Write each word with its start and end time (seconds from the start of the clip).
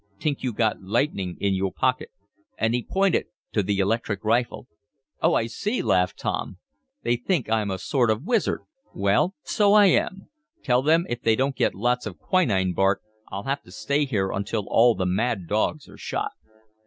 T'ink 0.17 0.41
yo' 0.41 0.51
got 0.51 0.81
lightning 0.81 1.37
in 1.39 1.53
yo' 1.53 1.69
pocket," 1.69 2.09
and 2.57 2.73
he 2.73 2.81
pointed 2.83 3.25
to 3.53 3.61
the 3.61 3.77
electric 3.77 4.23
rifle. 4.25 4.65
"Oh, 5.21 5.35
I 5.35 5.45
see!" 5.45 5.83
laughed 5.83 6.17
Tom. 6.17 6.57
"They 7.03 7.15
think 7.15 7.47
I'm 7.51 7.69
a 7.69 7.77
sort 7.77 8.09
of 8.09 8.23
wizard. 8.23 8.61
Well, 8.95 9.35
so 9.43 9.73
I 9.73 9.85
am. 9.85 10.27
Tell 10.63 10.81
them 10.81 11.05
if 11.07 11.21
they 11.21 11.35
don't 11.35 11.55
get 11.55 11.75
lots 11.75 12.07
of 12.07 12.17
quinine 12.17 12.73
bark 12.73 13.01
I'll 13.31 13.43
have 13.43 13.61
to 13.61 13.71
stay 13.71 14.05
here 14.05 14.31
until 14.31 14.65
all 14.69 14.95
the 14.95 15.05
mad 15.05 15.45
dogs 15.45 15.87
are 15.87 15.97
shot." 15.97 16.31